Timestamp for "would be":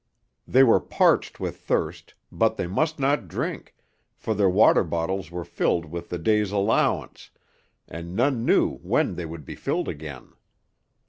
9.27-9.53